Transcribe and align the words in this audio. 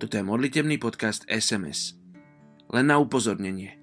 Toto 0.00 0.16
je 0.16 0.24
modlitebný 0.24 0.80
podcast 0.80 1.28
SMS. 1.28 1.92
Len 2.72 2.88
na 2.88 2.96
upozornenie. 2.96 3.76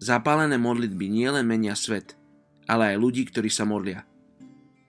Zapálené 0.00 0.56
modlitby 0.56 1.12
nielen 1.12 1.44
menia 1.44 1.76
svet, 1.76 2.16
ale 2.64 2.96
aj 2.96 2.96
ľudí, 2.96 3.28
ktorí 3.28 3.52
sa 3.52 3.68
modlia. 3.68 4.08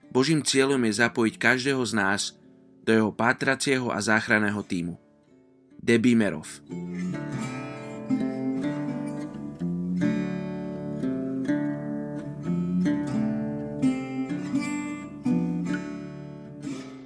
Božím 0.08 0.40
cieľom 0.40 0.80
je 0.88 0.96
zapojiť 0.96 1.34
každého 1.36 1.84
z 1.84 1.92
nás 1.92 2.32
do 2.88 2.88
jeho 2.88 3.12
pátracieho 3.12 3.92
a 3.92 4.00
záchranného 4.00 4.64
týmu. 4.64 4.96
Debbie 5.76 6.16
Merov. 6.16 6.48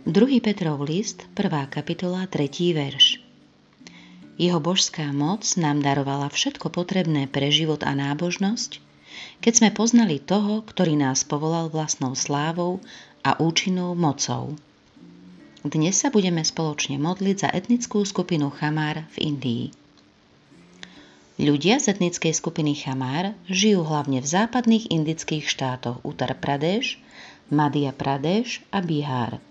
Druhý 0.06 0.38
Petrov 0.38 0.86
list, 0.86 1.27
1. 1.34 1.66
kapitola, 1.66 2.30
3. 2.30 2.46
verš. 2.70 3.25
Jeho 4.36 4.60
božská 4.60 5.16
moc 5.16 5.48
nám 5.56 5.80
darovala 5.80 6.28
všetko 6.28 6.68
potrebné 6.68 7.24
pre 7.24 7.48
život 7.48 7.80
a 7.80 7.96
nábožnosť, 7.96 8.84
keď 9.40 9.52
sme 9.56 9.70
poznali 9.72 10.20
toho, 10.20 10.60
ktorý 10.60 10.92
nás 10.92 11.24
povolal 11.24 11.72
vlastnou 11.72 12.12
slávou 12.12 12.84
a 13.24 13.41
účinnou 13.41 13.96
mocou. 13.96 14.52
Dnes 15.64 15.96
sa 15.96 16.12
budeme 16.12 16.44
spoločne 16.44 17.00
modliť 17.00 17.36
za 17.41 17.48
etnickú 17.48 18.04
skupinu 18.04 18.52
Chamár 18.52 19.08
v 19.16 19.24
Indii. 19.24 19.64
Ľudia 21.41 21.80
z 21.80 21.96
etnickej 21.96 22.36
skupiny 22.36 22.77
Chamár 22.77 23.32
žijú 23.48 23.88
hlavne 23.88 24.20
v 24.20 24.28
západných 24.28 24.92
indických 24.92 25.48
štátoch 25.48 26.05
Uttar 26.05 26.36
Pradesh, 26.36 27.00
Madhya 27.48 27.96
Pradesh 27.96 28.61
a 28.68 28.84
Bihar– 28.84 29.41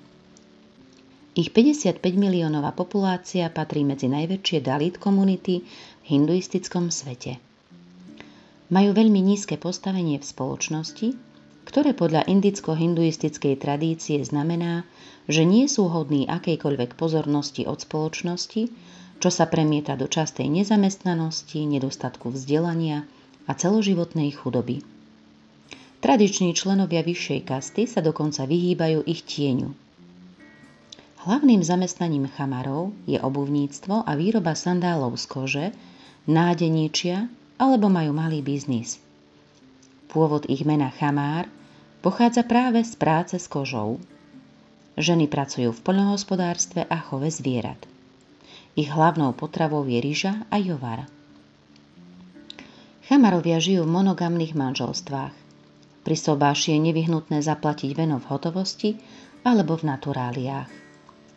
ich 1.35 1.51
55 1.51 1.99
miliónová 2.15 2.71
populácia 2.71 3.51
patrí 3.51 3.83
medzi 3.83 4.07
najväčšie 4.07 4.63
Dalit 4.63 4.95
komunity 4.95 5.67
v 5.67 6.05
hinduistickom 6.07 6.87
svete. 6.87 7.43
Majú 8.71 8.95
veľmi 8.95 9.19
nízke 9.19 9.59
postavenie 9.59 10.15
v 10.15 10.25
spoločnosti, 10.25 11.07
ktoré 11.67 11.91
podľa 11.91 12.23
indicko-hinduistickej 12.31 13.59
tradície 13.59 14.23
znamená, 14.23 14.87
že 15.27 15.43
nie 15.43 15.67
sú 15.67 15.91
hodní 15.91 16.23
akejkoľvek 16.23 16.95
pozornosti 16.95 17.67
od 17.67 17.83
spoločnosti, 17.83 18.71
čo 19.19 19.29
sa 19.29 19.43
premieta 19.51 19.99
do 19.99 20.07
častej 20.07 20.47
nezamestnanosti, 20.47 21.67
nedostatku 21.67 22.31
vzdelania 22.31 23.03
a 23.43 23.51
celoživotnej 23.51 24.31
chudoby. 24.31 24.87
Tradiční 25.99 26.55
členovia 26.55 27.03
vyššej 27.03 27.39
kasty 27.43 27.91
sa 27.91 27.99
dokonca 27.99 28.47
vyhýbajú 28.47 29.03
ich 29.03 29.27
tieňu– 29.27 29.75
Hlavným 31.25 31.65
zamestnaním 31.65 32.29
chamarov 32.29 32.93
je 33.09 33.17
obuvníctvo 33.17 34.05
a 34.05 34.13
výroba 34.13 34.53
sandálov 34.53 35.17
z 35.17 35.25
kože, 35.25 35.65
nádeničia 36.29 37.25
alebo 37.57 37.89
majú 37.89 38.13
malý 38.13 38.45
biznis. 38.45 39.01
Pôvod 40.05 40.45
ich 40.45 40.61
mena 40.69 40.93
chamár 40.93 41.49
pochádza 42.05 42.45
práve 42.45 42.85
z 42.85 42.93
práce 42.93 43.41
s 43.41 43.49
kožou. 43.49 43.97
Ženy 45.01 45.25
pracujú 45.25 45.73
v 45.73 45.81
poľnohospodárstve 45.81 46.85
a 46.85 46.97
chove 47.01 47.33
zvierat. 47.33 47.81
Ich 48.77 48.93
hlavnou 48.93 49.33
potravou 49.33 49.81
je 49.89 49.97
ryža 49.97 50.45
a 50.53 50.61
jovar. 50.61 51.09
Chamarovia 53.09 53.57
žijú 53.57 53.81
v 53.89 53.97
monogamných 53.97 54.53
manželstvách. 54.53 55.33
Pri 56.05 56.15
sobáši 56.21 56.77
je 56.77 56.85
nevyhnutné 56.85 57.41
zaplatiť 57.41 57.97
veno 57.97 58.21
v 58.21 58.29
hotovosti 58.29 58.93
alebo 59.41 59.73
v 59.73 59.89
naturáliách. 59.89 60.84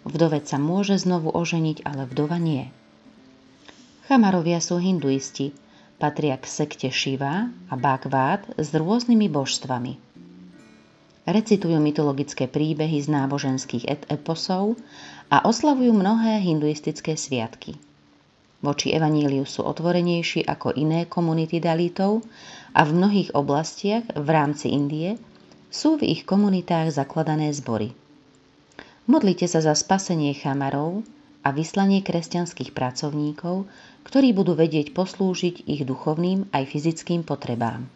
Vdovec 0.09 0.49
sa 0.49 0.57
môže 0.57 0.97
znovu 0.97 1.29
oženiť, 1.29 1.85
ale 1.85 2.09
vdova 2.09 2.41
nie. 2.41 2.73
Chamarovia 4.09 4.57
sú 4.57 4.81
hinduisti, 4.81 5.53
patria 6.01 6.41
k 6.41 6.49
sekte 6.49 6.89
Shiva 6.89 7.53
a 7.69 7.75
Bhagavad 7.77 8.41
s 8.57 8.73
rôznymi 8.73 9.29
božstvami. 9.29 10.01
Recitujú 11.29 11.77
mytologické 11.77 12.49
príbehy 12.49 13.05
z 13.05 13.13
náboženských 13.13 14.09
eposov 14.09 14.81
a 15.29 15.45
oslavujú 15.45 15.93
mnohé 15.93 16.41
hinduistické 16.41 17.13
sviatky. 17.13 17.77
Voči 18.65 18.97
evaníliu 18.97 19.45
sú 19.45 19.61
otvorenejší 19.61 20.49
ako 20.49 20.73
iné 20.73 21.05
komunity 21.05 21.61
dalitov 21.61 22.25
a 22.73 22.81
v 22.81 22.97
mnohých 22.97 23.37
oblastiach 23.37 24.09
v 24.17 24.29
rámci 24.33 24.73
Indie 24.73 25.21
sú 25.69 26.01
v 26.01 26.17
ich 26.17 26.25
komunitách 26.25 26.97
zakladané 26.97 27.53
zbory. 27.53 27.93
Modlite 29.09 29.49
sa 29.49 29.65
za 29.65 29.73
spasenie 29.73 30.37
chamarov 30.37 31.01
a 31.41 31.49
vyslanie 31.49 32.05
kresťanských 32.05 32.77
pracovníkov, 32.77 33.65
ktorí 34.05 34.37
budú 34.37 34.53
vedieť 34.53 34.93
poslúžiť 34.93 35.65
ich 35.65 35.89
duchovným 35.89 36.53
aj 36.53 36.69
fyzickým 36.69 37.25
potrebám. 37.25 37.89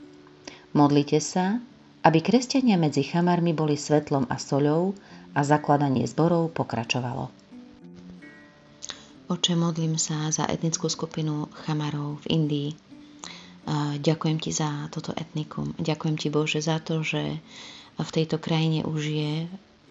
Modlite 0.72 1.20
sa, 1.20 1.60
aby 2.00 2.24
kresťania 2.24 2.80
medzi 2.80 3.04
chamarmi 3.04 3.52
boli 3.52 3.76
svetlom 3.76 4.24
a 4.32 4.40
soľou 4.40 4.96
a 5.36 5.44
zakladanie 5.44 6.08
zborov 6.08 6.56
pokračovalo. 6.56 7.28
Oče, 9.28 9.52
modlím 9.52 10.00
sa 10.00 10.32
za 10.32 10.48
etnickú 10.48 10.88
skupinu 10.88 11.52
chamarov 11.68 12.24
v 12.24 12.40
Indii. 12.40 12.70
Ďakujem 14.00 14.38
ti 14.40 14.50
za 14.50 14.88
toto 14.88 15.12
etnikum. 15.12 15.76
Ďakujem 15.76 16.16
ti, 16.16 16.28
Bože, 16.32 16.64
za 16.64 16.80
to, 16.80 17.04
že 17.04 17.36
v 18.00 18.10
tejto 18.10 18.40
krajine 18.40 18.88
už 18.88 19.02
je 19.12 19.32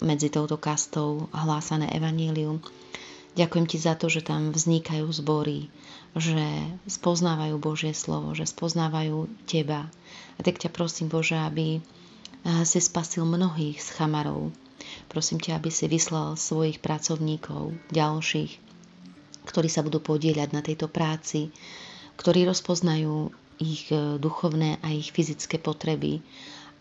medzi 0.02 0.34
touto 0.34 0.58
kastou 0.58 1.30
hlásané 1.32 1.88
evanílium. 1.94 2.60
Ďakujem 3.32 3.66
ti 3.70 3.78
za 3.80 3.96
to, 3.96 4.12
že 4.12 4.28
tam 4.28 4.52
vznikajú 4.52 5.08
zbory, 5.08 5.72
že 6.18 6.68
spoznávajú 6.90 7.56
Božie 7.62 7.96
slovo, 7.96 8.36
že 8.36 8.44
spoznávajú 8.44 9.32
teba. 9.48 9.88
A 10.36 10.40
tak 10.44 10.60
ťa 10.60 10.68
prosím, 10.74 11.08
Bože, 11.08 11.40
aby 11.40 11.80
eh, 11.80 11.82
si 12.68 12.84
spasil 12.84 13.24
mnohých 13.24 13.80
z 13.80 13.88
chamarov. 13.96 14.52
Prosím 15.08 15.40
ťa, 15.40 15.62
aby 15.62 15.72
si 15.72 15.88
vyslal 15.88 16.36
svojich 16.36 16.84
pracovníkov, 16.84 17.72
ďalších, 17.94 18.52
ktorí 19.48 19.70
sa 19.72 19.86
budú 19.86 20.04
podieľať 20.04 20.50
na 20.52 20.60
tejto 20.66 20.92
práci, 20.92 21.54
ktorí 22.20 22.44
rozpoznajú 22.50 23.32
ich 23.64 23.88
eh, 23.96 24.20
duchovné 24.20 24.84
a 24.84 24.92
ich 24.92 25.14
fyzické 25.16 25.56
potreby 25.56 26.20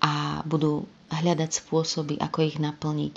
a 0.01 0.41
budú 0.49 0.89
hľadať 1.13 1.51
spôsoby, 1.65 2.17
ako 2.17 2.39
ich 2.47 2.57
naplniť. 2.57 3.17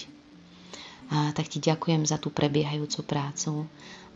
A 1.13 1.31
tak 1.31 1.51
ti 1.51 1.61
ďakujem 1.61 2.07
za 2.07 2.17
tú 2.17 2.33
prebiehajúcu 2.33 2.99
prácu 3.05 3.67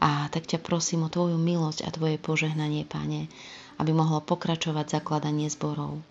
a 0.01 0.29
tak 0.29 0.45
ťa 0.49 0.61
prosím 0.61 1.05
o 1.05 1.11
tvoju 1.11 1.37
milosť 1.37 1.85
a 1.85 1.89
tvoje 1.93 2.17
požehnanie, 2.21 2.85
Pane, 2.85 3.29
aby 3.77 3.91
mohlo 3.93 4.21
pokračovať 4.21 5.01
zakladanie 5.01 5.49
zborov, 5.49 6.01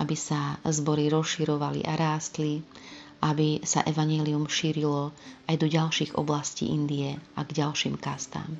aby 0.00 0.16
sa 0.16 0.56
zbory 0.64 1.12
rozširovali 1.12 1.84
a 1.84 1.92
rástli, 1.96 2.64
aby 3.20 3.60
sa 3.60 3.84
evanílium 3.84 4.48
šírilo 4.48 5.12
aj 5.44 5.56
do 5.60 5.68
ďalších 5.68 6.16
oblastí 6.16 6.72
Indie 6.72 7.20
a 7.36 7.44
k 7.44 7.50
ďalším 7.52 8.00
kastám. 8.00 8.56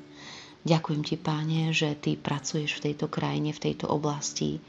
Ďakujem 0.61 1.01
ti, 1.01 1.15
páne, 1.17 1.73
že 1.73 1.97
ty 1.97 2.13
pracuješ 2.13 2.77
v 2.77 2.91
tejto 2.91 3.09
krajine, 3.09 3.49
v 3.49 3.63
tejto 3.71 3.89
oblasti 3.89 4.61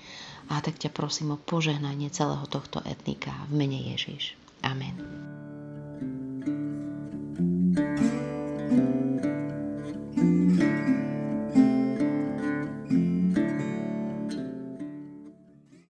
a 0.49 0.59
tak 0.65 0.81
ťa 0.81 0.91
prosím 0.91 1.37
o 1.37 1.41
požehnanie 1.41 2.09
celého 2.09 2.45
tohto 2.49 2.81
etnika 2.89 3.33
v 3.53 3.65
mene 3.65 3.79
Ježiš. 3.93 4.35
Amen. 4.65 4.97